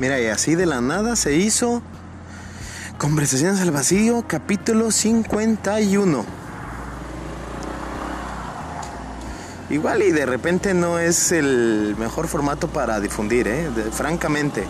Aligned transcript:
Mira, 0.00 0.20
y 0.20 0.26
así 0.28 0.54
de 0.54 0.64
la 0.64 0.80
nada 0.80 1.16
se 1.16 1.34
hizo 1.34 1.82
Conversaciones 2.98 3.60
al 3.60 3.72
Vacío, 3.72 4.24
capítulo 4.28 4.92
51. 4.92 6.24
Igual 9.70 10.02
y 10.02 10.12
de 10.12 10.24
repente 10.24 10.72
no 10.72 11.00
es 11.00 11.32
el 11.32 11.96
mejor 11.98 12.28
formato 12.28 12.68
para 12.68 13.00
difundir, 13.00 13.48
¿eh? 13.48 13.68
francamente. 13.90 14.64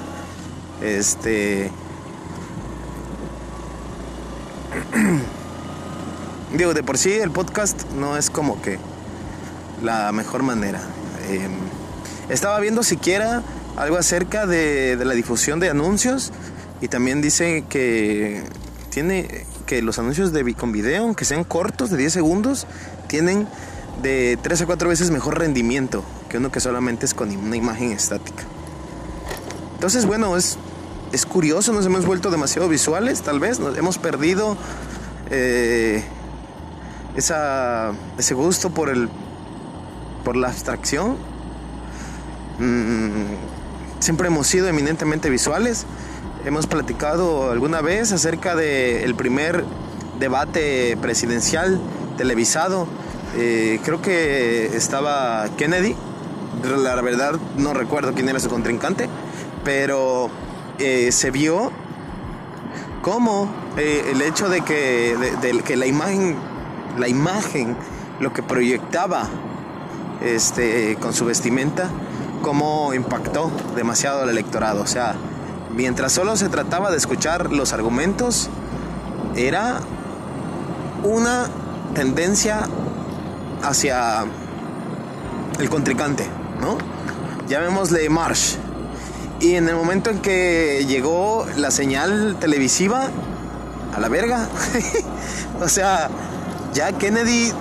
Este... 0.83 1.71
Digo, 6.57 6.73
de 6.73 6.83
por 6.83 6.97
sí 6.97 7.13
el 7.13 7.31
podcast 7.31 7.85
no 7.93 8.17
es 8.17 8.31
como 8.31 8.63
que 8.63 8.79
la 9.83 10.11
mejor 10.13 10.43
manera. 10.43 10.81
Em, 11.29 11.53
estaba 12.31 12.59
viendo 12.61 12.83
siquiera 12.83 13.43
algo 13.79 13.97
acerca 13.97 14.47
de, 14.47 14.99
la 15.05 15.15
difusión 15.15 15.61
de 15.61 15.71
anuncios 15.71 16.33
y 16.81 16.89
también 16.89 17.23
dice 17.23 17.65
que 17.69 18.43
tiene 18.91 19.47
que 19.67 19.83
los 19.83 19.99
anuncios 19.99 20.33
de, 20.33 20.55
con 20.55 20.73
video, 20.73 21.05
aunque 21.05 21.25
sean 21.25 21.45
cortos 21.45 21.91
de 21.91 21.97
10 21.97 22.13
segundos, 22.13 22.67
tienen 23.07 23.47
de 24.03 24.39
3 24.43 24.63
a 24.63 24.67
4 24.67 24.89
veces 24.89 25.11
mejor 25.11 25.39
rendimiento 25.39 26.05
que 26.29 26.39
uno 26.39 26.51
que 26.51 26.61
solamente 26.61 27.07
es 27.07 27.15
con 27.15 27.35
una 27.37 27.57
imagen 27.57 27.93
estática. 27.93 28.45
Entonces, 29.75 30.07
bueno, 30.07 30.37
es, 30.37 30.59
es 31.13 31.25
curioso, 31.25 31.73
nos 31.73 31.87
hemos 31.87 32.05
vuelto 32.05 32.31
demasiado 32.31 32.69
visuales, 32.69 33.23
tal 33.23 33.39
vez, 33.39 33.61
nos 33.61 33.79
hemos 33.79 33.99
perdido 33.99 34.57
eh, 35.31 36.03
esa, 37.17 37.93
ese 38.19 38.35
gusto 38.35 38.71
por, 38.71 38.89
el, 38.89 39.09
por 40.25 40.37
la 40.37 40.49
abstracción. 40.49 41.17
Mm, 42.59 43.68
siempre 44.01 44.29
hemos 44.29 44.47
sido 44.47 44.69
eminentemente 44.69 45.31
visuales. 45.31 45.87
Hemos 46.45 46.67
platicado 46.67 47.51
alguna 47.51 47.81
vez 47.81 48.13
acerca 48.13 48.55
del 48.55 49.15
primer 49.15 49.65
debate 50.19 50.97
presidencial 51.01 51.81
televisado. 52.17 52.87
Eh, 53.37 53.81
creo 53.85 54.01
que 54.01 54.77
estaba 54.77 55.49
Kennedy. 55.57 55.95
La 56.65 57.01
verdad 57.03 57.39
no 57.57 57.75
recuerdo 57.75 58.15
quién 58.15 58.29
era 58.29 58.41
su 58.41 58.49
contrincante, 58.49 59.09
pero 59.65 60.31
eh, 60.79 61.13
se 61.13 61.31
vio 61.31 61.71
cómo 63.03 63.49
eh, 63.77 64.11
el 64.13 64.23
hecho 64.23 64.49
de 64.49 64.63
que, 64.63 65.15
que 65.65 65.77
la 65.77 65.87
imagen, 65.87 66.37
la 66.99 67.09
imagen, 67.09 67.77
lo 68.19 68.33
que 68.33 68.43
proyectaba 68.43 69.29
este, 70.21 70.97
con 71.01 71.13
su 71.13 71.25
vestimenta, 71.27 71.91
cómo 72.43 72.95
impactó 72.95 73.51
demasiado 73.75 74.23
al 74.23 74.31
electorado. 74.31 74.83
O 74.83 74.87
sea, 74.87 75.15
mientras 75.75 76.13
solo 76.13 76.37
se 76.37 76.49
trataba 76.49 76.91
de 76.91 76.97
escuchar 76.97 77.53
los 77.53 77.73
argumentos, 77.73 78.49
era 79.37 79.81
una 81.03 81.49
tendencia 81.95 82.69
hacia 83.63 84.25
el 85.59 85.69
contrincante, 85.71 86.27
¿no? 86.61 86.79
Llamémosle 87.49 88.09
Marsh. 88.09 88.57
Y 89.41 89.55
en 89.55 89.69
el 89.69 89.77
momento 89.77 90.11
en 90.11 90.19
que 90.19 90.85
llegó 90.89 91.47
la 91.57 91.71
señal 91.71 92.37
televisiva, 92.41 93.09
a 93.95 94.01
la 94.01 94.09
verga. 94.09 94.49
o 95.61 95.69
sea, 95.69 96.09
ya 96.75 96.93
Kennedy 96.93 97.53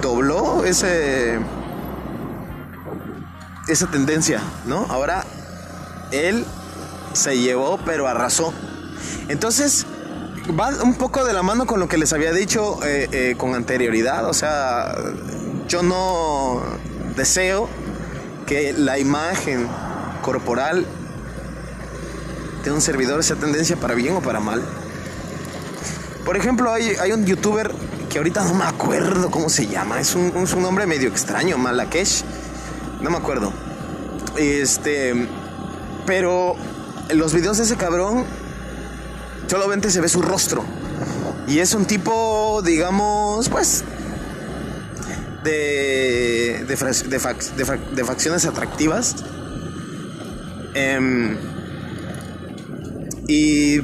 dobló 0.00 0.64
ese 0.64 1.38
esa 3.68 3.86
tendencia, 3.86 4.40
¿no? 4.66 4.86
Ahora 4.88 5.24
él 6.10 6.44
se 7.12 7.38
llevó, 7.38 7.78
pero 7.84 8.08
arrasó. 8.08 8.52
Entonces, 9.28 9.86
va 10.58 10.70
un 10.82 10.94
poco 10.94 11.24
de 11.24 11.32
la 11.32 11.42
mano 11.42 11.66
con 11.66 11.80
lo 11.80 11.88
que 11.88 11.96
les 11.96 12.12
había 12.12 12.32
dicho 12.32 12.80
eh, 12.84 13.08
eh, 13.12 13.34
con 13.36 13.54
anterioridad. 13.54 14.28
O 14.28 14.34
sea, 14.34 14.94
yo 15.68 15.82
no 15.82 16.62
deseo 17.16 17.68
que 18.46 18.72
la 18.72 18.98
imagen 18.98 19.68
corporal 20.22 20.86
de 22.64 22.70
un 22.70 22.80
servidor 22.80 23.22
sea 23.24 23.36
tendencia 23.36 23.76
para 23.76 23.94
bien 23.94 24.16
o 24.16 24.20
para 24.20 24.40
mal. 24.40 24.62
Por 26.24 26.36
ejemplo, 26.36 26.72
hay, 26.72 27.12
un 27.12 27.26
youtuber 27.26 27.72
que 28.08 28.18
ahorita 28.18 28.44
no 28.44 28.54
me 28.54 28.64
acuerdo 28.64 29.30
cómo 29.30 29.48
se 29.48 29.66
llama. 29.66 30.00
Es 30.00 30.14
un, 30.14 30.32
es 30.36 30.52
un 30.52 30.62
nombre 30.62 30.86
medio 30.86 31.08
extraño, 31.08 31.58
Malakesh 31.58 32.24
no 33.02 33.10
me 33.10 33.16
acuerdo. 33.16 33.52
Este. 34.38 35.28
Pero 36.06 36.54
en 37.08 37.18
los 37.18 37.34
videos 37.34 37.58
de 37.58 37.64
ese 37.64 37.76
cabrón, 37.76 38.24
solamente 39.46 39.90
se 39.90 40.00
ve 40.00 40.08
su 40.08 40.22
rostro. 40.22 40.64
Y 41.46 41.58
es 41.58 41.74
un 41.74 41.84
tipo, 41.84 42.62
digamos, 42.64 43.48
pues. 43.48 43.84
De. 45.44 46.64
de, 46.66 48.04
facciones 48.04 48.46
atractivas. 48.46 49.16
Em, 50.74 51.36
y. 53.26 53.80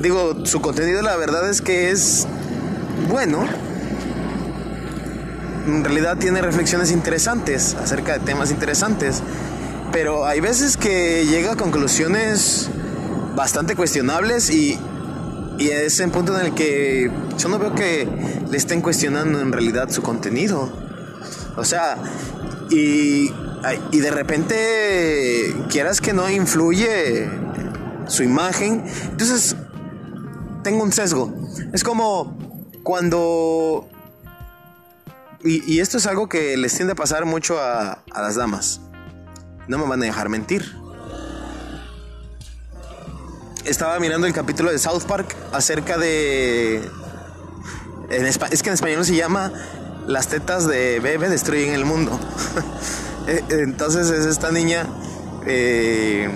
Digo, 0.00 0.46
su 0.46 0.60
contenido, 0.60 1.02
la 1.02 1.16
verdad 1.16 1.48
es 1.48 1.60
que 1.60 1.90
es. 1.90 2.26
Bueno 3.08 3.67
en 5.68 5.84
realidad 5.84 6.16
tiene 6.16 6.40
reflexiones 6.40 6.90
interesantes 6.90 7.74
acerca 7.74 8.14
de 8.14 8.24
temas 8.24 8.50
interesantes, 8.50 9.22
pero 9.92 10.26
hay 10.26 10.40
veces 10.40 10.76
que 10.76 11.26
llega 11.26 11.52
a 11.52 11.56
conclusiones 11.56 12.70
bastante 13.36 13.76
cuestionables 13.76 14.50
y, 14.50 14.78
y 15.58 15.68
es 15.68 16.00
el 16.00 16.10
punto 16.10 16.38
en 16.38 16.46
el 16.46 16.54
que 16.54 17.10
yo 17.36 17.48
no 17.48 17.58
veo 17.58 17.74
que 17.74 18.08
le 18.50 18.56
estén 18.56 18.80
cuestionando 18.80 19.40
en 19.40 19.52
realidad 19.52 19.90
su 19.90 20.02
contenido. 20.02 20.72
O 21.56 21.64
sea, 21.64 21.98
y, 22.70 23.30
y 23.92 23.98
de 24.00 24.10
repente 24.10 25.54
quieras 25.68 26.00
que 26.00 26.12
no 26.14 26.30
influye 26.30 27.28
su 28.06 28.22
imagen, 28.22 28.84
entonces 29.10 29.54
tengo 30.62 30.82
un 30.82 30.92
sesgo. 30.92 31.32
Es 31.72 31.84
como 31.84 32.38
cuando 32.82 33.88
y, 35.44 35.80
esto 35.80 35.98
es 35.98 36.06
algo 36.06 36.28
que 36.28 36.56
les 36.56 36.74
tiende 36.74 36.92
a 36.92 36.96
pasar 36.96 37.24
mucho 37.24 37.60
a, 37.60 38.02
las 38.14 38.34
damas. 38.34 38.80
No 39.68 39.78
me 39.78 39.86
van 39.86 40.02
a 40.02 40.06
dejar 40.06 40.28
mentir. 40.28 40.76
Estaba 43.64 43.98
mirando 44.00 44.26
el 44.26 44.32
capítulo 44.32 44.70
de 44.70 44.78
South 44.78 45.04
Park 45.06 45.36
acerca 45.52 45.98
de... 45.98 46.82
es 48.08 48.62
que 48.62 48.70
en 48.70 48.74
español 48.74 49.04
se 49.04 49.14
llama 49.14 49.52
Las 50.06 50.28
tetas 50.28 50.66
de 50.66 51.00
bebé 51.00 51.28
destruyen 51.28 51.74
el 51.74 51.84
mundo. 51.84 52.18
E, 53.28 53.44
entonces 53.50 54.08
es 54.08 54.24
esta 54.24 54.50
niña... 54.50 54.86
Eh, 55.44 56.30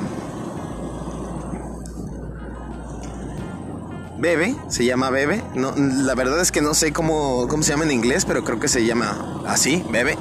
Bebe, 4.23 4.55
se 4.69 4.85
llama 4.85 5.11
Bebe. 5.11 5.43
No, 5.57 5.75
la 5.77 6.15
verdad 6.15 6.41
es 6.41 6.53
que 6.53 6.63
no 6.63 6.75
sé 6.75 6.93
cómo, 6.93 7.49
cómo 7.49 7.65
se 7.65 7.71
llama 7.71 7.83
en 7.83 7.91
inglés, 7.91 8.25
pero 8.25 8.45
creo 8.45 8.61
que 8.61 8.69
se 8.69 8.85
llama 8.87 9.43
así, 9.49 9.85
Bebe. 9.91 10.17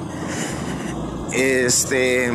Este. 1.32 2.32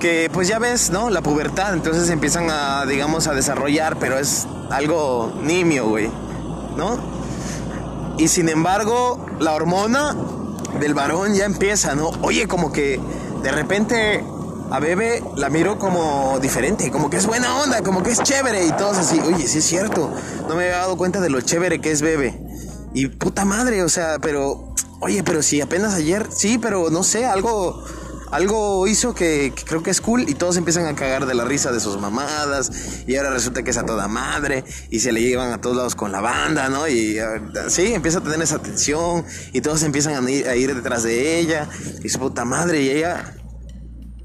Que 0.00 0.28
pues 0.30 0.48
ya 0.48 0.58
ves, 0.58 0.90
¿no? 0.90 1.08
La 1.08 1.22
pubertad, 1.22 1.72
entonces 1.72 2.10
empiezan 2.10 2.50
a, 2.50 2.84
digamos, 2.84 3.26
a 3.26 3.32
desarrollar, 3.32 3.98
pero 3.98 4.18
es 4.18 4.46
algo 4.68 5.32
nimio, 5.42 5.88
güey, 5.88 6.10
¿no? 6.76 6.98
Y 8.18 8.28
sin 8.28 8.50
embargo, 8.50 9.24
la 9.38 9.54
hormona 9.54 10.14
del 10.78 10.92
varón 10.92 11.32
ya 11.32 11.46
empieza, 11.46 11.94
¿no? 11.94 12.10
Oye, 12.20 12.46
como 12.48 12.70
que 12.70 13.00
de 13.42 13.50
repente 13.50 14.22
a 14.70 14.78
Bebe 14.78 15.22
la 15.36 15.50
miro 15.50 15.78
como 15.78 16.38
diferente, 16.40 16.90
como 16.90 17.10
que 17.10 17.16
es 17.16 17.26
buena 17.26 17.56
onda, 17.56 17.82
como 17.82 18.02
que 18.02 18.10
es 18.10 18.22
chévere 18.22 18.66
y 18.66 18.72
todos 18.72 18.98
así, 18.98 19.20
oye, 19.20 19.46
sí 19.48 19.58
es 19.58 19.64
cierto, 19.64 20.12
no 20.48 20.54
me 20.54 20.64
había 20.64 20.78
dado 20.78 20.96
cuenta 20.96 21.20
de 21.20 21.30
lo 21.30 21.40
chévere 21.40 21.80
que 21.80 21.90
es 21.90 22.02
Bebe. 22.02 22.40
Y 22.94 23.06
puta 23.08 23.44
madre, 23.44 23.82
o 23.82 23.88
sea, 23.88 24.18
pero, 24.20 24.74
oye, 25.00 25.22
pero 25.22 25.42
si 25.42 25.60
apenas 25.60 25.94
ayer, 25.94 26.26
sí, 26.30 26.58
pero 26.58 26.90
no 26.90 27.02
sé, 27.02 27.26
algo, 27.26 27.84
algo 28.30 28.86
hizo 28.86 29.12
que, 29.12 29.52
creo 29.66 29.82
que 29.82 29.90
es 29.90 30.00
cool 30.00 30.28
y 30.28 30.34
todos 30.34 30.56
empiezan 30.56 30.86
a 30.86 30.94
cagar 30.94 31.26
de 31.26 31.34
la 31.34 31.44
risa 31.44 31.72
de 31.72 31.80
sus 31.80 32.00
mamadas 32.00 33.04
y 33.06 33.16
ahora 33.16 33.30
resulta 33.30 33.64
que 33.64 33.70
es 33.70 33.76
a 33.76 33.84
toda 33.84 34.06
madre 34.06 34.64
y 34.88 35.00
se 35.00 35.10
le 35.10 35.20
llevan 35.20 35.52
a 35.52 35.60
todos 35.60 35.76
lados 35.76 35.94
con 35.96 36.12
la 36.12 36.20
banda, 36.20 36.68
¿no? 36.68 36.86
Y 36.86 37.18
sí, 37.68 37.92
empieza 37.92 38.18
a 38.18 38.22
tener 38.22 38.40
esa 38.42 38.56
atención 38.56 39.24
y 39.52 39.60
todos 39.60 39.82
empiezan 39.82 40.24
a 40.24 40.30
ir, 40.30 40.48
a 40.48 40.54
ir 40.54 40.74
detrás 40.74 41.02
de 41.02 41.40
ella 41.40 41.68
y 42.04 42.08
su 42.08 42.18
puta 42.20 42.44
madre 42.44 42.82
y 42.82 42.90
ella 42.90 43.34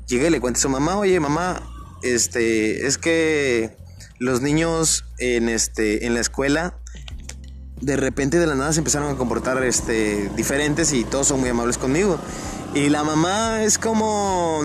llegué 0.08 0.28
y 0.28 0.30
le 0.30 0.40
cuento 0.40 0.58
a 0.60 0.62
su 0.62 0.70
mamá, 0.70 0.98
oye 0.98 1.20
mamá, 1.20 1.62
este, 2.02 2.88
es 2.88 2.98
que 2.98 3.76
los 4.20 4.42
niños 4.42 5.06
en, 5.18 5.50
este, 5.50 6.06
en 6.06 6.14
la 6.14 6.22
escuela 6.22 6.76
de 7.82 7.98
repente 7.98 8.40
de 8.40 8.48
la 8.48 8.56
nada 8.56 8.74
se 8.74 8.80
empezaron 8.80 9.14
a 9.14 9.18
comportar 9.18 9.64
este, 9.64 10.30
diferentes 10.36 10.94
y 10.94 11.04
todos 11.04 11.28
son 11.28 11.40
muy 11.40 11.50
amables 11.50 11.78
conmigo. 11.78 12.18
Y 12.74 12.90
la 12.90 13.04
mamá 13.04 13.64
es 13.64 13.78
como 13.78 14.62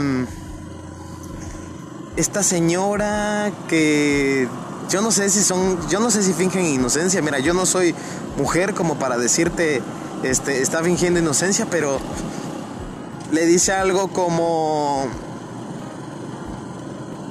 esta 2.16 2.42
señora 2.42 3.52
que 3.68 4.48
yo 4.88 5.02
no 5.02 5.12
sé 5.12 5.30
si 5.30 5.42
son, 5.42 5.78
yo 5.88 6.00
no 6.00 6.10
sé 6.10 6.22
si 6.22 6.32
fingen 6.32 6.64
inocencia. 6.66 7.20
Mira, 7.22 7.38
yo 7.40 7.54
no 7.54 7.66
soy 7.66 7.94
mujer 8.36 8.74
como 8.74 8.98
para 8.98 9.18
decirte, 9.18 9.82
este, 10.22 10.62
está 10.62 10.82
fingiendo 10.82 11.20
inocencia, 11.20 11.66
pero 11.70 12.00
le 13.32 13.46
dice 13.46 13.72
algo 13.72 14.08
como, 14.08 15.08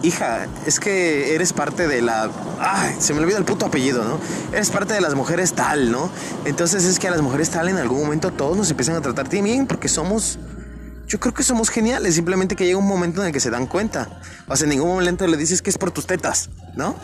hija, 0.01 0.48
es 0.66 0.80
que 0.80 1.36
eres 1.36 1.54
parte 1.54 1.88
de 1.88 2.01
la, 2.01 2.30
ay, 2.60 2.96
se 3.00 3.13
me 3.13 3.22
olvida 3.22 3.38
el 3.38 3.46
puto 3.46 3.66
apellido, 3.66 4.04
¿no? 4.04 4.19
Eres 4.51 4.69
parte 4.69 4.94
de 4.94 5.01
las 5.01 5.16
mujeres 5.16 5.54
tal, 5.54 5.92
¿no? 5.92 6.10
Entonces 6.46 6.86
es 6.86 7.00
que 7.00 7.07
a 7.07 7.12
las 7.12 7.22
mujeres 7.22 7.50
tal 7.50 7.69
en 7.69 7.78
algún 7.78 8.01
momento 8.01 8.31
todos 8.31 8.57
nos 8.57 8.69
empiezan 8.72 8.96
a 8.96 9.01
tratar 9.01 9.30
bien 9.30 9.68
porque 9.68 9.88
somos 9.88 10.40
yo 11.10 11.19
creo 11.19 11.34
que 11.34 11.42
somos 11.42 11.69
geniales, 11.69 12.13
simplemente 12.13 12.56
que 12.56 12.66
llega 12.66 12.78
un 12.78 12.88
momento 12.88 13.22
en 13.22 13.28
el 13.28 13.34
que 13.34 13.40
se 13.40 13.50
dan 13.50 13.66
cuenta. 13.66 14.22
O 14.48 14.56
sea, 14.56 14.66
en 14.66 14.69
ningún 14.69 14.90
momento 14.90 15.25
le 15.25 15.38
dices 15.38 15.63
que 15.63 15.72
es 15.72 15.78
por 15.80 15.90
tus 15.90 16.06
tetas, 16.06 16.51
¿no? 16.75 16.96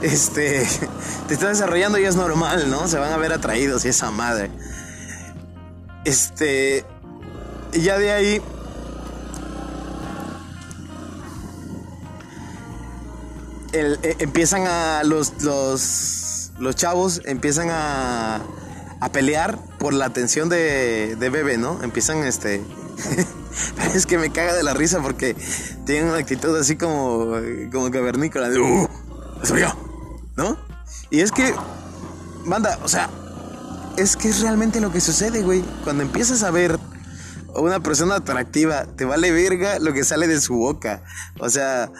Este, 0.00 0.66
te 1.28 1.34
está 1.34 1.48
desarrollando 1.48 1.98
y 1.98 2.04
es 2.04 2.16
normal, 2.16 2.70
¿no? 2.70 2.88
Se 2.88 2.98
van 2.98 3.12
a 3.12 3.18
ver 3.18 3.34
atraídos 3.34 3.84
y 3.84 3.88
esa 3.88 4.10
madre. 4.10 4.50
Este, 6.06 6.86
ya 7.72 7.98
de 7.98 8.12
ahí 8.12 8.42
eh, 13.74 14.16
empiezan 14.20 14.66
a 14.66 15.02
los, 15.04 15.32
los, 15.42 16.76
chavos 16.76 17.20
empiezan 17.24 17.68
a 17.70 18.42
a 19.04 19.12
pelear 19.12 19.58
por 19.78 19.92
la 19.92 20.06
atención 20.06 20.48
de, 20.48 21.16
de 21.16 21.28
Bebe, 21.28 21.58
¿no? 21.58 21.82
Empiezan 21.82 22.24
este... 22.24 22.64
es 23.94 24.06
que 24.06 24.16
me 24.16 24.30
caga 24.30 24.54
de 24.54 24.62
la 24.62 24.72
risa 24.72 25.02
porque 25.02 25.36
tienen 25.84 26.08
una 26.08 26.16
actitud 26.16 26.56
así 26.56 26.76
como, 26.76 27.34
como 27.70 27.90
cavernícola 27.90 28.48
de... 28.48 28.60
¡Uh! 28.60 28.88
¡Soy! 29.42 29.62
¿No? 30.36 30.56
Y 31.10 31.20
es 31.20 31.32
que, 31.32 31.54
manda, 32.46 32.78
o 32.82 32.88
sea, 32.88 33.10
es 33.98 34.16
que 34.16 34.28
es 34.28 34.40
realmente 34.40 34.80
lo 34.80 34.90
que 34.90 35.02
sucede, 35.02 35.42
güey. 35.42 35.62
Cuando 35.84 36.02
empiezas 36.02 36.42
a 36.42 36.50
ver 36.50 36.78
una 37.54 37.80
persona 37.80 38.16
atractiva, 38.16 38.86
te 38.86 39.04
vale 39.04 39.30
verga 39.32 39.78
lo 39.80 39.92
que 39.92 40.02
sale 40.02 40.26
de 40.26 40.40
su 40.40 40.54
boca. 40.54 41.02
O 41.38 41.50
sea, 41.50 41.90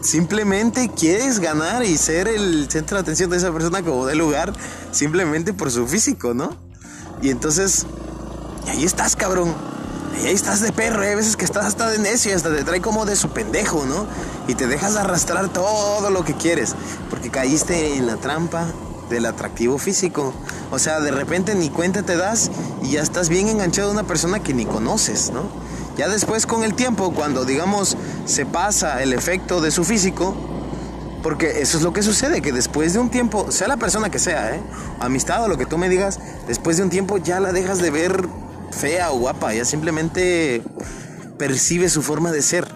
simplemente 0.00 0.90
quieres 0.90 1.38
ganar 1.38 1.84
y 1.84 1.96
ser 1.96 2.28
el 2.28 2.70
centro 2.70 2.96
de 2.96 3.02
atención 3.02 3.30
de 3.30 3.36
esa 3.36 3.52
persona 3.52 3.82
como 3.82 4.06
de 4.06 4.14
lugar, 4.14 4.52
simplemente 4.92 5.52
por 5.52 5.70
su 5.70 5.86
físico, 5.86 6.34
¿no? 6.34 6.56
Y 7.22 7.30
entonces, 7.30 7.86
ahí 8.68 8.84
estás, 8.84 9.16
cabrón. 9.16 9.54
Ahí 10.24 10.34
estás 10.34 10.60
de 10.60 10.72
perro, 10.72 11.02
hay 11.02 11.14
veces 11.14 11.36
que 11.36 11.44
estás 11.44 11.64
hasta 11.64 11.88
de 11.88 11.98
necio, 11.98 12.34
hasta 12.34 12.54
te 12.54 12.64
trae 12.64 12.80
como 12.80 13.06
de 13.06 13.14
su 13.14 13.28
pendejo, 13.30 13.86
¿no? 13.86 14.06
Y 14.48 14.54
te 14.54 14.66
dejas 14.66 14.96
arrastrar 14.96 15.48
todo 15.48 16.10
lo 16.10 16.24
que 16.24 16.34
quieres, 16.34 16.74
porque 17.08 17.30
caíste 17.30 17.94
en 17.94 18.06
la 18.06 18.16
trampa 18.16 18.66
del 19.10 19.26
atractivo 19.26 19.78
físico. 19.78 20.34
O 20.70 20.78
sea, 20.78 21.00
de 21.00 21.12
repente 21.12 21.54
ni 21.54 21.70
cuenta 21.70 22.02
te 22.02 22.16
das 22.16 22.50
y 22.82 22.92
ya 22.92 23.02
estás 23.02 23.28
bien 23.28 23.48
enganchado 23.48 23.90
a 23.90 23.92
una 23.92 24.04
persona 24.04 24.40
que 24.42 24.54
ni 24.54 24.66
conoces, 24.66 25.30
¿no? 25.30 25.48
Ya 25.98 26.08
después 26.08 26.46
con 26.46 26.62
el 26.62 26.74
tiempo, 26.74 27.12
cuando 27.12 27.44
digamos 27.44 27.96
se 28.24 28.46
pasa 28.46 29.02
el 29.02 29.12
efecto 29.12 29.60
de 29.60 29.72
su 29.72 29.84
físico, 29.84 30.36
porque 31.24 31.60
eso 31.60 31.76
es 31.76 31.82
lo 31.82 31.92
que 31.92 32.04
sucede, 32.04 32.40
que 32.40 32.52
después 32.52 32.92
de 32.92 33.00
un 33.00 33.10
tiempo, 33.10 33.50
sea 33.50 33.66
la 33.66 33.78
persona 33.78 34.08
que 34.08 34.20
sea, 34.20 34.54
¿eh? 34.54 34.60
amistad 35.00 35.42
o 35.42 35.48
lo 35.48 35.58
que 35.58 35.66
tú 35.66 35.76
me 35.76 35.88
digas, 35.88 36.20
después 36.46 36.76
de 36.76 36.84
un 36.84 36.90
tiempo 36.90 37.18
ya 37.18 37.40
la 37.40 37.52
dejas 37.52 37.78
de 37.78 37.90
ver 37.90 38.28
fea 38.70 39.10
o 39.10 39.18
guapa, 39.18 39.52
ya 39.52 39.64
simplemente 39.64 40.62
percibe 41.36 41.88
su 41.88 42.00
forma 42.00 42.30
de 42.30 42.42
ser. 42.42 42.68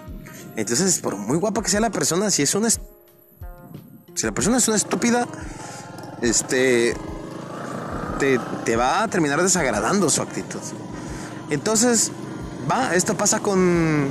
Entonces, 0.57 0.99
por 0.99 1.17
muy 1.17 1.39
guapa 1.39 1.63
que 1.63 1.71
sea 1.71 1.81
la 1.81 1.91
persona, 1.91 2.29
si 2.31 2.43
es 2.43 2.55
una... 2.57 2.71
Si 2.71 4.27
la 4.27 4.33
persona 4.33 4.59
es 4.59 4.67
una 4.67 4.77
estúpida, 4.77 5.29
este... 6.21 6.97
Te, 8.19 8.39
te 8.65 8.77
va 8.77 9.05
a 9.05 9.09
terminar 9.09 9.41
desagradando 9.43 10.11
su 10.11 10.23
actitud. 10.23 10.61
Entonces, 11.51 12.13
va, 12.71 12.95
esto 12.95 13.17
pasa 13.17 13.41
con... 13.41 14.11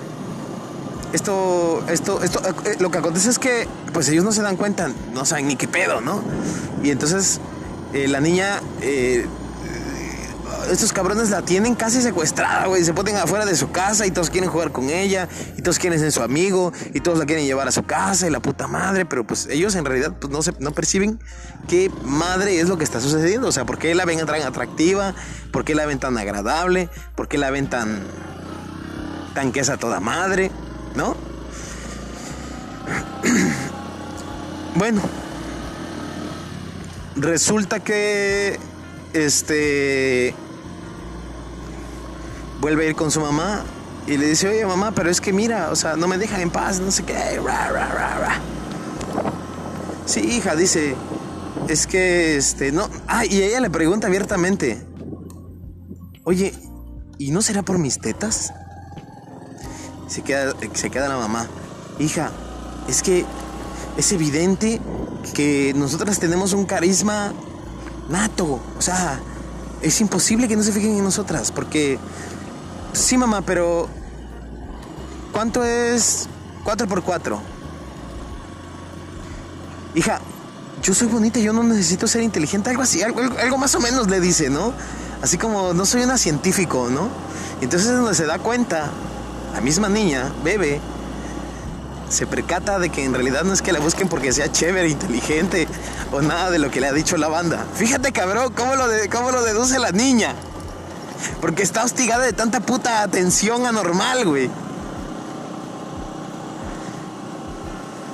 Esto, 1.14 1.84
esto, 1.90 2.24
esto, 2.24 2.42
eh, 2.64 2.78
lo 2.80 2.90
que 2.90 3.00
acontece 3.00 3.30
es 3.30 3.38
que, 3.38 3.68
pues 3.92 4.08
ellos 4.08 4.24
no 4.24 4.32
se 4.32 4.42
dan 4.42 4.56
cuenta, 4.56 4.90
no 5.14 5.26
saben 5.26 5.48
ni 5.48 5.58
qué 5.58 5.68
pedo, 5.68 6.00
¿no? 6.00 6.22
Y 6.84 6.90
entonces 6.90 7.42
eh, 7.92 8.08
la 8.08 8.22
niña 8.22 8.62
eh, 8.80 9.26
estos 10.70 10.94
cabrones 10.94 11.30
la 11.30 11.42
tienen 11.42 11.76
casi 11.76 12.02
secuestrada, 12.02 12.68
güey. 12.68 12.84
Se 12.84 12.94
ponen 12.94 13.16
afuera 13.18 13.46
de 13.46 13.56
su 13.56 13.72
casa 13.72 14.06
y 14.06 14.12
todos 14.12 14.30
quieren 14.30 14.50
jugar 14.50 14.72
con 14.72 14.90
ella, 14.90 15.28
y 15.58 15.62
todos 15.62 15.80
quieren 15.80 16.00
ser 16.00 16.12
su 16.12 16.22
amigo, 16.22 16.72
y 16.94 17.02
todos 17.02 17.18
la 17.18 17.26
quieren 17.26 17.46
llevar 17.46 17.68
a 17.68 17.72
su 17.72 17.84
casa, 17.84 18.28
y 18.28 18.30
la 18.30 18.40
puta 18.40 18.68
madre, 18.68 19.06
pero 19.06 19.26
pues 19.26 19.48
ellos 19.48 19.76
en 19.76 19.86
realidad 19.86 20.14
pues, 20.20 20.32
no, 20.32 20.42
se, 20.42 20.54
no 20.60 20.72
perciben 20.72 21.20
qué 21.68 21.92
madre 22.04 22.60
es 22.60 22.70
lo 22.70 22.78
que 22.78 22.84
está 22.84 23.00
sucediendo. 23.00 23.48
O 23.48 23.52
sea, 23.52 23.66
por 23.66 23.78
qué 23.78 23.94
la 23.96 24.06
ven 24.06 24.26
tan 24.26 24.42
atractiva, 24.42 25.14
por 25.52 25.66
qué 25.66 25.76
la 25.76 25.86
ven 25.86 26.00
tan 26.00 26.18
agradable, 26.18 26.90
por 27.16 27.28
qué 27.28 27.38
la 27.38 27.50
ven 27.50 27.70
tan. 27.70 28.02
Tan 29.34 29.52
que 29.52 29.60
es 29.62 29.70
a 29.70 29.78
toda 29.78 30.00
madre, 30.00 30.52
¿no? 30.96 31.16
bueno, 34.76 35.02
resulta 37.16 37.80
que 37.80 38.60
este 39.14 40.34
vuelve 42.60 42.86
a 42.86 42.90
ir 42.90 42.96
con 42.96 43.12
su 43.12 43.20
mamá 43.20 43.64
y 44.08 44.18
le 44.18 44.28
dice, 44.28 44.48
oye 44.50 44.66
mamá, 44.66 44.92
pero 44.92 45.10
es 45.10 45.22
que 45.22 45.34
mira, 45.34 45.70
o 45.72 45.76
sea, 45.76 45.96
no 45.96 46.08
me 46.08 46.18
dejan 46.18 46.42
en 46.42 46.50
paz, 46.50 46.80
no 46.80 46.92
sé 46.92 47.04
qué. 47.04 47.40
sí, 50.06 50.22
hija, 50.22 50.56
dice, 50.56 50.96
es 51.68 51.88
que, 51.88 52.38
este, 52.38 52.72
no. 52.72 52.90
Ah, 53.08 53.26
y 53.26 53.42
ella 53.42 53.60
le 53.60 53.70
pregunta 53.70 54.08
abiertamente, 54.08 54.86
oye, 56.24 56.54
¿y 57.18 57.32
no 57.32 57.42
será 57.42 57.64
por 57.64 57.78
mis 57.78 58.00
tetas? 58.00 58.54
Se 60.12 60.22
queda, 60.24 60.54
se 60.74 60.90
queda 60.90 61.08
la 61.08 61.18
mamá, 61.18 61.48
hija, 62.00 62.32
es 62.88 63.02
que 63.02 63.26
es 63.96 64.12
evidente 64.12 64.82
que 65.34 65.74
nosotras 65.76 66.20
tenemos 66.20 66.52
un 66.54 66.66
carisma 66.66 67.32
nato, 68.10 68.60
o 68.78 68.82
sea, 68.82 69.20
es 69.82 70.02
imposible 70.02 70.48
que 70.50 70.58
no 70.58 70.64
se 70.64 70.74
fijen 70.74 70.98
en 70.98 71.04
nosotras, 71.04 71.52
porque 71.52 71.98
Sí, 72.94 73.18
mamá, 73.18 73.42
pero 73.42 73.88
¿cuánto 75.32 75.64
es 75.64 76.28
4 76.64 76.88
por 76.88 77.04
4? 77.04 77.42
Hija, 79.96 80.20
yo 80.84 80.94
soy 80.94 81.08
bonita, 81.08 81.40
yo 81.40 81.54
no 81.54 81.64
necesito 81.64 82.08
ser 82.08 82.22
inteligente, 82.22 82.70
algo 82.70 82.84
así, 82.84 83.02
algo, 83.02 83.22
algo 83.40 83.58
más 83.58 83.74
o 83.76 83.80
menos 83.80 84.10
le 84.10 84.20
dice, 84.20 84.50
¿no? 84.50 84.74
Así 85.22 85.38
como 85.38 85.74
no 85.74 85.86
soy 85.86 86.04
una 86.04 86.18
científico, 86.18 86.90
¿no? 86.90 87.10
entonces 87.62 87.90
es 87.90 87.96
donde 87.96 88.16
se 88.16 88.26
da 88.26 88.40
cuenta, 88.40 88.90
la 89.54 89.62
misma 89.62 89.90
niña, 89.90 90.32
bebe, 90.44 90.80
se 92.10 92.28
percata 92.28 92.78
de 92.78 92.90
que 92.90 93.04
en 93.04 93.14
realidad 93.14 93.44
no 93.44 93.54
es 93.54 93.62
que 93.62 93.72
la 93.72 93.80
busquen 93.80 94.10
porque 94.10 94.34
sea 94.34 94.52
chévere, 94.52 94.90
inteligente 94.90 95.68
o 96.12 96.22
nada 96.22 96.52
de 96.52 96.60
lo 96.60 96.70
que 96.70 96.82
le 96.82 96.88
ha 96.88 96.94
dicho 96.94 97.18
la 97.18 97.30
banda. 97.30 97.66
Fíjate, 97.76 98.12
cabrón, 98.12 98.54
cómo 98.56 98.76
lo, 98.76 98.86
cómo 99.12 99.32
lo 99.32 99.44
deduce 99.44 99.80
la 99.80 99.92
niña. 99.92 100.36
Porque 101.40 101.64
está 101.64 101.84
hostigada 101.84 102.26
de 102.26 102.34
tanta 102.34 102.60
puta 102.60 103.02
atención 103.02 103.66
anormal, 103.66 104.26
güey. 104.26 104.50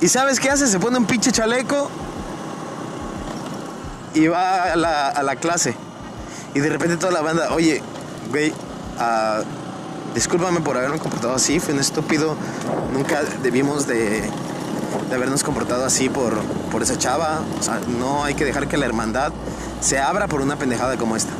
¿Y 0.00 0.08
sabes 0.08 0.38
qué 0.38 0.50
hace? 0.50 0.68
Se 0.68 0.78
pone 0.78 0.98
un 0.98 1.06
pinche 1.06 1.32
chaleco 1.32 1.90
y 4.14 4.28
va 4.28 4.72
a 4.72 4.76
la, 4.76 5.36
clase. 5.36 5.74
Y 6.54 6.60
de 6.60 6.68
repente 6.68 6.96
toda 6.96 7.12
la 7.12 7.20
banda, 7.20 7.52
oye, 7.52 7.82
güey, 8.30 8.50
uh, 8.50 9.42
discúlpame 10.14 10.60
por 10.60 10.76
haberme 10.76 10.98
comportado 10.98 11.34
así, 11.34 11.60
fue 11.60 11.74
un 11.74 11.80
estúpido. 11.80 12.36
Nunca 12.92 13.22
debimos 13.42 13.86
de, 13.86 14.22
de 15.08 15.14
habernos 15.14 15.42
comportado 15.42 15.84
así 15.84 16.08
por, 16.08 16.38
por 16.70 16.82
esa 16.82 16.98
chava. 16.98 17.40
O 17.58 17.62
sea, 17.62 17.80
no 17.98 18.24
hay 18.24 18.34
que 18.34 18.44
dejar 18.44 18.68
que 18.68 18.76
la 18.76 18.86
hermandad 18.86 19.32
se 19.80 19.98
abra 19.98 20.26
por 20.26 20.40
una 20.40 20.56
pendejada 20.56 20.96
como 20.96 21.16
esta. 21.16 21.32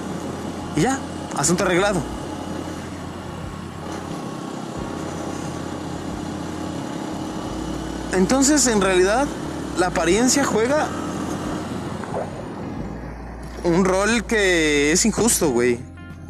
Y 0.76 0.82
ya, 0.82 0.98
Asunto 1.38 1.62
arreglado. 1.62 2.00
Entonces, 8.12 8.66
en 8.66 8.80
realidad, 8.80 9.28
la 9.78 9.86
apariencia 9.86 10.44
juega 10.44 10.88
un 13.62 13.84
rol 13.84 14.24
que 14.24 14.90
es 14.90 15.04
injusto, 15.04 15.50
güey. 15.50 15.78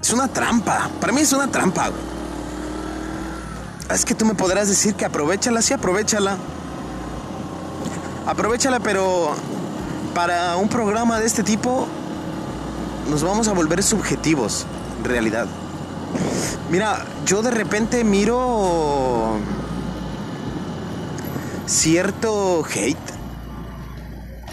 Es 0.02 0.12
una 0.12 0.28
trampa. 0.28 0.90
Para 1.00 1.10
mí 1.14 1.22
es 1.22 1.32
una 1.32 1.50
trampa, 1.50 1.88
güey. 1.88 2.17
Es 3.92 4.04
que 4.04 4.14
tú 4.14 4.24
me 4.24 4.34
podrás 4.34 4.68
decir 4.68 4.94
que 4.94 5.04
aprovechala, 5.04 5.62
sí, 5.62 5.72
aprovechala. 5.72 6.36
Aprovechala, 8.26 8.80
pero 8.80 9.34
para 10.14 10.56
un 10.56 10.68
programa 10.68 11.18
de 11.18 11.26
este 11.26 11.42
tipo 11.42 11.86
nos 13.08 13.22
vamos 13.22 13.48
a 13.48 13.52
volver 13.52 13.82
subjetivos 13.82 14.66
realidad. 15.02 15.46
Mira, 16.70 17.04
yo 17.24 17.42
de 17.42 17.50
repente 17.50 18.04
miro 18.04 19.38
cierto 21.66 22.64
hate 22.64 22.96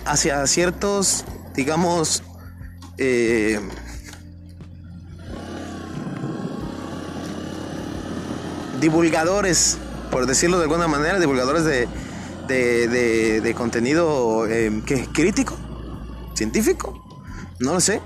hacia 0.06 0.46
ciertos, 0.48 1.25
digamos, 1.56 2.24
eh, 2.98 3.60
divulgadores, 8.86 9.80
por 10.12 10.27
decirlo 10.27 10.58
de 10.58 10.65
alguna 10.65 10.88
manera, 10.88 11.20
divulgadores 11.20 11.63
de, 11.65 11.88
de, 12.48 13.54
contenido 13.56 14.46
eh, 14.48 14.84
crítico, 15.12 15.58
científico, 16.36 16.94
no 17.60 17.74
lo 17.74 17.80
sé. 17.80 18.00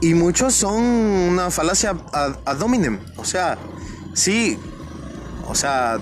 Y 0.00 0.14
muchos 0.14 0.54
son 0.54 0.82
una 0.82 1.52
falacia 1.52 1.96
ad, 2.12 2.60
hominem. 2.60 2.98
O 3.16 3.24
sea, 3.24 3.58
sí, 4.12 4.58
o 5.46 5.54
sea, 5.54 5.98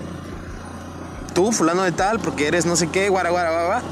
tú, 1.35 1.51
fulano 1.51 1.83
de 1.83 1.91
tal, 1.91 2.19
porque 2.19 2.47
eres 2.47 2.65
no 2.65 2.75
sé 2.75 2.87
qué, 2.87 3.09
guara, 3.09 3.29
guara, 3.29 3.51
guara, 3.51 3.83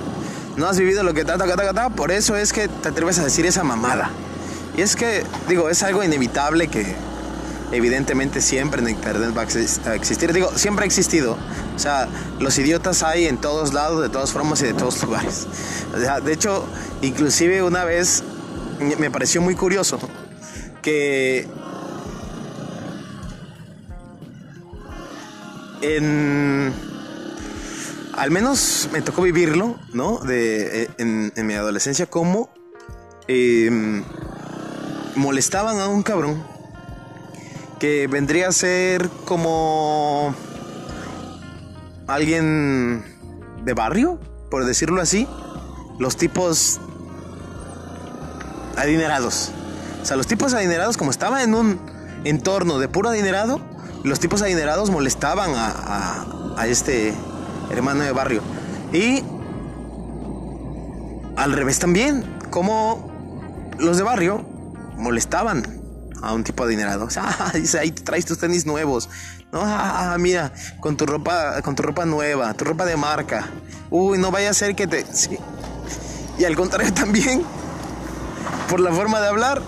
no 0.57 0.67
has 0.67 0.79
vivido 0.79 1.03
lo 1.03 1.13
que 1.13 1.23
ta, 1.23 1.37
ta, 1.37 1.45
ta, 1.55 1.71
ta, 1.71 1.89
por 1.91 2.11
eso 2.11 2.35
es 2.35 2.51
que 2.51 2.67
te 2.67 2.89
atreves 2.89 3.19
a 3.19 3.23
decir 3.23 3.45
esa 3.45 3.63
mamada. 3.63 4.09
Y 4.75 4.81
es 4.81 4.95
que, 4.95 5.23
digo, 5.47 5.69
es 5.69 5.83
algo 5.83 6.03
inevitable 6.03 6.67
que 6.67 6.95
evidentemente 7.73 8.39
siempre 8.39 8.81
en 8.81 8.89
Internet 8.89 9.35
va 9.35 9.41
a 9.41 9.95
existir. 9.95 10.31
Digo, 10.31 10.51
siempre 10.55 10.83
ha 10.83 10.85
existido. 10.85 11.37
O 11.75 11.79
sea, 11.79 12.07
los 12.39 12.57
idiotas 12.59 13.01
hay 13.03 13.25
en 13.25 13.37
todos 13.37 13.73
lados, 13.73 14.01
de 14.01 14.09
todas 14.09 14.31
formas 14.31 14.61
y 14.61 14.65
de 14.65 14.73
todos 14.73 15.01
lugares. 15.03 15.47
De 16.23 16.31
hecho, 16.31 16.65
inclusive 17.01 17.63
una 17.63 17.83
vez 17.83 18.23
me 18.99 19.09
pareció 19.09 19.41
muy 19.41 19.55
curioso 19.55 19.99
que 20.81 21.47
en 25.81 26.73
al 28.13 28.29
menos 28.29 28.89
me 28.93 29.01
tocó 29.01 29.23
vivirlo, 29.23 29.79
¿no? 29.91 30.19
De, 30.19 30.89
en, 30.99 31.31
mi 31.47 31.55
adolescencia, 31.55 32.05
como 32.05 32.49
em, 33.27 34.03
molestaban 35.15 35.79
a 35.79 35.87
un 35.87 36.03
cabrón 36.03 36.52
que 37.83 38.07
vendría 38.07 38.47
a 38.47 38.53
ser 38.53 39.09
como 39.25 40.33
alguien 42.07 43.03
de 43.65 43.73
barrio, 43.73 44.21
por 44.49 44.63
decirlo 44.63 45.01
así. 45.01 45.27
Los 45.99 46.15
tipos 46.15 46.79
adinerados. 48.77 49.51
O 50.01 50.05
sea, 50.05 50.15
los 50.15 50.27
tipos 50.27 50.53
adinerados, 50.53 50.95
como 50.95 51.11
estaba 51.11 51.43
en 51.43 51.55
un 51.55 51.77
entorno 52.23 52.79
de 52.79 52.87
puro 52.87 53.09
adinerado, 53.09 53.59
los 54.05 54.21
tipos 54.21 54.41
adinerados 54.41 54.89
molestaban 54.89 55.51
a, 55.53 56.55
a, 56.57 56.67
este 56.67 57.13
hermano 57.69 58.05
de 58.05 58.13
barrio. 58.13 58.43
Y 58.93 59.25
al 61.35 61.51
revés 61.51 61.79
también, 61.79 62.23
como 62.49 63.11
los 63.77 63.97
de 63.97 64.03
barrio 64.03 64.41
molestaban 64.95 65.82
a 66.23 66.33
un 66.33 66.43
tipo 66.43 66.63
adinerado. 66.63 67.09
Sea, 67.09 67.51
dice, 67.53 67.79
ahí 67.79 67.91
te 67.91 68.01
traes 68.01 68.25
tus 68.25 68.39
tenis 68.39 68.65
nuevos. 68.65 69.09
No, 69.51 69.59
ah, 69.63 70.15
mira, 70.19 70.51
con 70.79 70.97
tu 70.97 71.05
ropa, 71.05 71.61
con 71.61 71.75
tu 71.75 71.83
ropa 71.83 72.05
nueva, 72.05 72.53
tu 72.53 72.65
ropa 72.65 72.85
de 72.85 72.95
marca. 72.95 73.49
Uy, 73.89 74.17
no 74.17 74.31
vaya 74.31 74.49
a 74.49 74.53
ser 74.53 74.75
que 74.75 74.87
te. 74.87 75.05
Sí. 75.13 75.37
Y 76.39 76.45
al 76.45 76.55
contrario 76.55 76.93
también, 76.95 77.43
por 78.69 78.79
la 78.79 78.91
forma 78.91 79.19
de 79.19 79.27
hablar. 79.27 79.61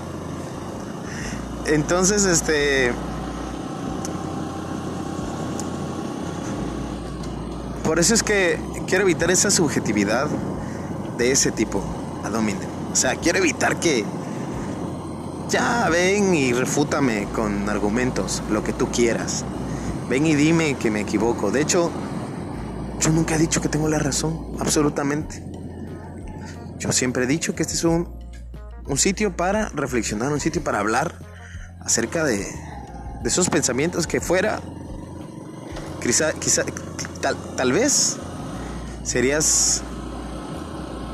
Entonces, 1.68 2.26
este... 2.26 2.94
Por 7.84 8.00
eso 8.00 8.16
es 8.16 8.24
que 8.24 8.60
quiero 8.88 9.04
evitar 9.04 9.30
esa 9.30 9.52
subjetividad 9.52 10.28
de 11.18 11.32
ese 11.32 11.52
tipo 11.52 11.84
a. 12.24 12.66
O 12.92 12.96
sea, 12.96 13.16
quiero 13.16 13.38
evitar 13.38 13.80
que 13.80 14.06
ya 15.50 15.88
ven 15.90 16.34
y 16.34 16.54
refútame 16.54 17.28
con 17.34 17.70
argumentos, 17.70 18.42
lo 18.50 18.64
que 18.64 18.74
tú 18.74 18.92
quieras. 18.92 19.46
Ven 20.10 20.26
y 20.26 20.36
dime 20.36 20.76
que 20.76 20.92
me 20.92 21.02
equivoco. 21.02 21.52
De 21.52 21.62
hecho, 21.62 21.92
yo 23.00 23.10
nunca 23.10 23.36
he 23.36 23.40
dicho 23.40 23.62
que 23.62 23.70
tengo 23.70 23.90
la 23.90 24.00
razón, 24.00 24.56
absolutamente. 24.60 25.44
Yo 26.80 26.92
siempre 26.92 27.24
he 27.24 27.28
dicho 27.28 27.56
que 27.56 27.64
este 27.64 27.76
es 27.76 27.84
un 27.84 28.26
un 28.88 28.98
sitio 28.98 29.36
para 29.36 29.70
reflexionar, 29.70 30.32
un 30.32 30.40
sitio 30.40 30.64
para 30.64 30.80
hablar 30.80 31.16
acerca 31.80 32.24
de, 32.24 32.46
esos 33.24 33.50
pensamientos 33.50 34.06
que 34.06 34.22
fuera, 34.22 34.60
quizá, 36.02 36.34
quizá 36.34 36.64
tal, 37.22 37.36
tal 37.56 37.72
vez 37.72 38.18
serías 39.04 39.82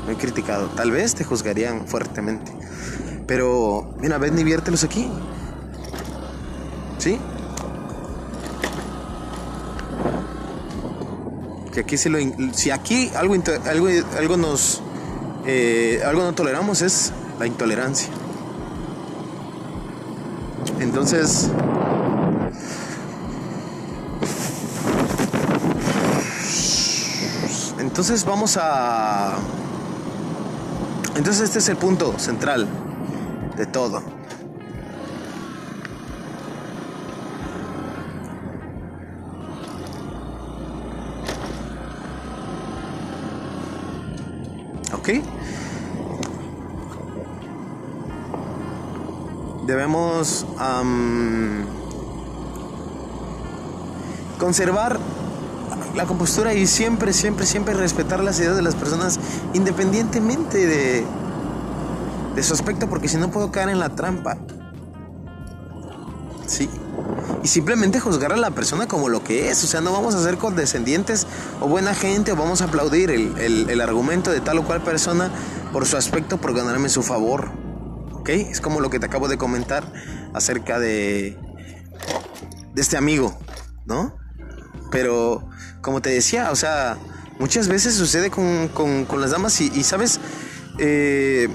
muy 0.04 0.16
criticado, 0.16 0.68
tal 0.68 0.90
vez 0.90 1.14
te 1.14 1.24
juzgarían 1.24 1.86
fuertemente, 1.86 2.51
pero 3.32 3.94
mira, 3.98 4.18
ven 4.18 4.38
y 4.38 4.44
viértelos 4.44 4.84
aquí, 4.84 5.08
¿sí? 6.98 7.18
Que 11.72 11.80
aquí 11.80 11.96
si, 11.96 12.10
lo, 12.10 12.18
si 12.52 12.70
aquí 12.70 13.10
algo, 13.16 13.34
algo, 13.64 13.88
algo 14.18 14.36
nos 14.36 14.82
eh, 15.46 16.02
algo 16.04 16.24
no 16.24 16.34
toleramos 16.34 16.82
es 16.82 17.10
la 17.38 17.46
intolerancia. 17.46 18.10
Entonces, 20.78 21.48
entonces 27.80 28.26
vamos 28.26 28.58
a... 28.60 29.38
Entonces 31.16 31.44
este 31.44 31.60
es 31.60 31.68
el 31.70 31.78
punto 31.78 32.18
central 32.18 32.68
de 33.56 33.66
todo. 33.66 34.02
¿Ok? 44.92 45.10
debemos 49.66 50.44
conservar 54.38 54.98
la 55.94 56.04
compostura 56.06 56.54
y 56.54 56.66
siempre, 56.66 57.12
siempre, 57.12 57.46
siempre 57.46 57.74
respetar 57.74 58.22
las 58.22 58.38
ideas 58.40 58.56
de 58.56 58.62
las 58.62 58.74
personas 58.74 59.18
independientemente 59.54 60.66
de, 60.66 61.04
de 62.34 62.42
su 62.42 62.54
aspecto, 62.54 62.88
porque 62.88 63.08
si 63.08 63.16
no 63.16 63.30
puedo 63.30 63.50
caer 63.50 63.68
en 63.68 63.78
la 63.78 63.90
trampa. 63.90 64.38
Sí. 66.46 66.68
Y 67.42 67.48
simplemente 67.48 67.98
juzgar 67.98 68.32
a 68.32 68.36
la 68.36 68.50
persona 68.50 68.86
como 68.86 69.08
lo 69.08 69.24
que 69.24 69.50
es. 69.50 69.64
O 69.64 69.66
sea, 69.66 69.80
no 69.80 69.92
vamos 69.92 70.14
a 70.14 70.22
ser 70.22 70.38
condescendientes 70.38 71.26
o 71.60 71.68
buena 71.68 71.94
gente 71.94 72.32
o 72.32 72.36
vamos 72.36 72.62
a 72.62 72.66
aplaudir 72.66 73.10
el, 73.10 73.68
el 73.68 73.80
argumento 73.80 74.30
de 74.30 74.40
tal 74.40 74.58
o 74.58 74.64
cual 74.64 74.82
persona 74.82 75.30
por 75.72 75.86
su 75.86 75.96
aspecto 75.96 76.38
por 76.38 76.54
ganarme 76.54 76.88
su 76.88 77.02
favor. 77.02 77.50
Es 78.26 78.60
como 78.60 78.80
lo 78.80 78.88
que 78.88 79.00
te 79.00 79.06
acabo 79.06 79.28
de 79.28 79.36
comentar 79.36 79.84
acerca 80.32 80.78
de, 80.78 81.36
de 82.72 82.80
este 82.80 82.96
amigo, 82.96 83.36
¿no? 83.84 84.14
Pero, 84.90 85.48
como 85.80 86.00
te 86.00 86.10
decía, 86.10 86.50
o 86.50 86.56
sea, 86.56 86.98
muchas 87.40 87.66
veces 87.66 87.94
sucede 87.94 88.30
con, 88.30 88.70
las 89.20 89.32
damas 89.32 89.60
y, 89.60 89.82
¿sabes? 89.82 90.20
Eh, 90.78 91.48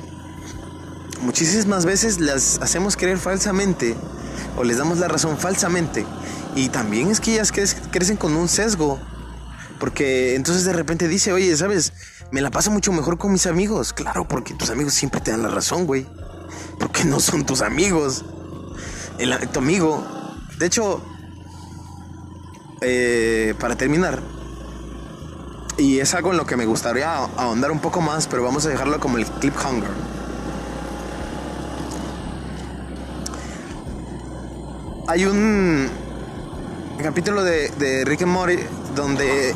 muchísimas 1.22 1.86
veces 1.86 2.20
las 2.20 2.60
hacemos 2.62 2.96
creer 2.96 3.18
falsamente 3.18 3.96
o 4.58 4.64
les 4.64 4.78
damos 4.78 5.00
la 5.00 5.08
razón 5.08 5.38
falsamente. 5.38 6.06
Y 6.56 6.70
también 6.70 7.10
es 7.10 7.20
que 7.20 7.34
ellas 7.34 7.52
crecen 7.92 8.18
con 8.18 8.36
un 8.36 8.48
sesgo. 8.48 9.00
Porque 9.80 10.36
entonces 10.36 10.66
de 10.66 10.74
repente 10.74 11.08
dice, 11.08 11.32
oye, 11.32 11.56
¿sabes? 11.56 11.94
Me 12.32 12.42
la 12.42 12.50
paso 12.50 12.72
mucho 12.72 12.92
mejor 12.92 13.18
con 13.18 13.32
mis 13.32 13.46
amigos. 13.46 13.94
Claro, 13.94 14.28
porque 14.28 14.56
tus 14.56 14.72
amigos 14.72 14.94
siempre 14.94 15.22
te 15.22 15.32
dan 15.32 15.44
la 15.44 15.50
razón, 15.50 15.86
güey 15.86 16.08
porque 16.80 17.06
no 17.06 17.20
son 17.20 17.46
tus 17.46 17.62
amigos. 17.62 18.24
El, 19.18 19.36
tu 19.50 19.60
amigo. 19.60 20.06
De 20.58 20.66
hecho, 20.66 21.02
eh, 22.82 23.54
para 23.60 23.76
terminar, 23.76 24.22
y 25.78 26.00
es 26.00 26.14
algo 26.16 26.32
en 26.32 26.38
lo 26.38 26.46
que 26.46 26.58
me 26.58 26.66
gustaría 26.66 27.14
ahondar 27.14 27.72
un 27.72 27.80
poco 27.80 28.02
más, 28.02 28.28
pero 28.28 28.44
vamos 28.44 28.66
a 28.66 28.70
dejarlo 28.70 29.00
como 29.00 29.18
el 29.18 29.26
clip 29.26 29.54
hunger. 29.56 30.17
Hay 35.10 35.26
un 35.26 35.90
capítulo 37.02 37.42
de, 37.46 37.70
de 37.70 38.04
Rick 38.04 38.24
and 38.24 38.32
Morty 38.32 38.58
donde 38.94 39.56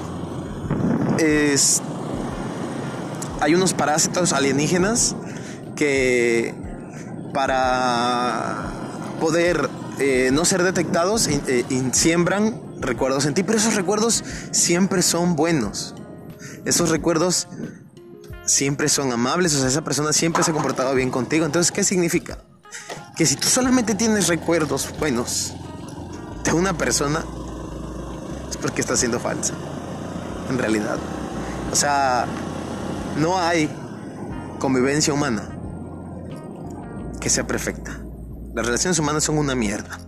es, 1.19 1.81
hay 3.41 3.53
unos 3.53 3.73
parásitos 3.73 4.31
alienígenas 4.31 5.13
que 5.75 6.53
para 7.33 8.71
poder 9.19 9.69
eh, 9.99 10.29
no 10.31 10.45
ser 10.45 10.63
detectados 10.63 11.27
eh, 11.27 11.65
y 11.69 11.81
siembran 11.91 12.61
recuerdos 12.79 13.25
en 13.25 13.33
ti, 13.33 13.43
pero 13.43 13.57
esos 13.57 13.75
recuerdos 13.75 14.23
siempre 14.51 15.01
son 15.01 15.35
buenos. 15.35 15.95
Esos 16.63 16.89
recuerdos 16.89 17.49
siempre 18.45 18.87
son 18.87 19.11
amables, 19.11 19.53
o 19.55 19.59
sea, 19.59 19.67
esa 19.67 19.83
persona 19.83 20.13
siempre 20.13 20.43
se 20.43 20.51
ha 20.51 20.53
comportado 20.53 20.95
bien 20.95 21.11
contigo. 21.11 21.45
Entonces, 21.45 21.73
¿qué 21.73 21.83
significa? 21.83 22.37
Que 23.21 23.27
si 23.27 23.35
tú 23.35 23.47
solamente 23.47 23.93
tienes 23.93 24.29
recuerdos 24.29 24.91
buenos 24.97 25.53
de 26.43 26.53
una 26.53 26.75
persona, 26.75 27.23
es 28.49 28.57
porque 28.57 28.81
está 28.81 28.97
siendo 28.97 29.19
falsa, 29.19 29.53
en 30.49 30.57
realidad. 30.57 30.97
O 31.71 31.75
sea, 31.75 32.25
no 33.17 33.37
hay 33.37 33.69
convivencia 34.57 35.13
humana 35.13 35.47
que 37.19 37.29
sea 37.29 37.45
perfecta. 37.45 37.95
Las 38.55 38.65
relaciones 38.65 38.97
humanas 38.97 39.23
son 39.23 39.37
una 39.37 39.53
mierda. 39.53 39.99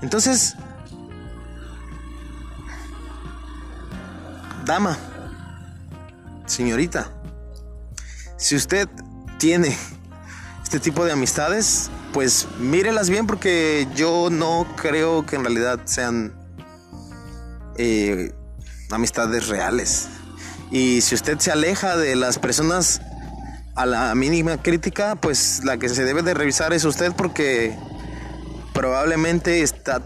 Entonces, 0.00 0.56
dama, 4.64 4.96
señorita, 6.46 7.10
si 8.38 8.56
usted 8.56 8.88
tiene 9.36 9.76
este 10.62 10.80
tipo 10.80 11.04
de 11.04 11.12
amistades, 11.12 11.90
pues 12.16 12.48
mírelas 12.58 13.10
bien 13.10 13.26
porque 13.26 13.86
yo 13.94 14.30
no 14.30 14.66
creo 14.74 15.26
que 15.26 15.36
en 15.36 15.42
realidad 15.42 15.80
sean 15.84 16.32
eh, 17.76 18.32
amistades 18.90 19.48
reales. 19.48 20.08
Y 20.70 21.02
si 21.02 21.14
usted 21.14 21.38
se 21.38 21.52
aleja 21.52 21.98
de 21.98 22.16
las 22.16 22.38
personas 22.38 23.02
a 23.74 23.84
la 23.84 24.14
mínima 24.14 24.62
crítica, 24.62 25.16
pues 25.16 25.62
la 25.62 25.76
que 25.76 25.90
se 25.90 26.06
debe 26.06 26.22
de 26.22 26.32
revisar 26.32 26.72
es 26.72 26.86
usted 26.86 27.12
porque 27.12 27.76
probablemente 28.72 29.60
está 29.60 30.00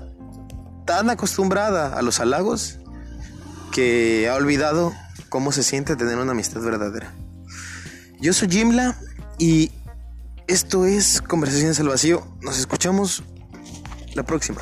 tan 0.86 1.10
acostumbrada 1.10 1.96
a 1.96 2.02
los 2.02 2.18
halagos 2.18 2.80
que 3.70 4.28
ha 4.28 4.34
olvidado 4.34 4.92
cómo 5.28 5.52
se 5.52 5.62
siente 5.62 5.94
tener 5.94 6.18
una 6.18 6.32
amistad 6.32 6.60
verdadera. 6.60 7.14
Yo 8.20 8.32
soy 8.32 8.48
Jimla 8.48 8.96
y 9.38 9.70
esto 10.50 10.84
es 10.84 11.22
Conversaciones 11.22 11.78
al 11.78 11.88
Vacío. 11.88 12.26
Nos 12.40 12.58
escuchamos 12.58 13.22
la 14.14 14.24
próxima. 14.24 14.60